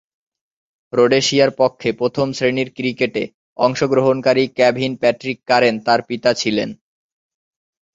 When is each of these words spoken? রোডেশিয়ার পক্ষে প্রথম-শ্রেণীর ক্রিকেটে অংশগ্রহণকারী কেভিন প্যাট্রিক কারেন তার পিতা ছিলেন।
রোডেশিয়ার 0.93 1.51
পক্ষে 1.57 1.89
প্রথম-শ্রেণীর 1.91 2.69
ক্রিকেটে 2.75 3.23
অংশগ্রহণকারী 3.59 4.43
কেভিন 4.57 4.91
প্যাট্রিক 4.95 5.37
কারেন 5.45 5.75
তার 5.79 5.99
পিতা 6.03 6.31
ছিলেন। 6.33 6.69